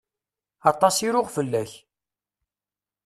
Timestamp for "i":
1.05-1.09